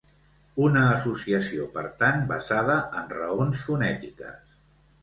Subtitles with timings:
[0.67, 4.61] Una associació, per tant, basada en raons fonètiques.